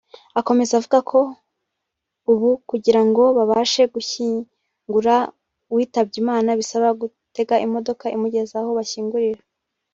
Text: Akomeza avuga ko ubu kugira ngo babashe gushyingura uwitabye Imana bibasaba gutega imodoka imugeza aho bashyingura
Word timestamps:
Akomeza 0.39 0.71
avuga 0.75 0.99
ko 1.11 1.19
ubu 2.31 2.49
kugira 2.69 3.01
ngo 3.07 3.23
babashe 3.37 3.81
gushyingura 3.93 5.15
uwitabye 5.71 6.17
Imana 6.23 6.49
bibasaba 6.57 6.89
gutega 7.01 7.55
imodoka 7.65 8.05
imugeza 8.15 8.55
aho 8.61 8.69
bashyingura 8.79 9.39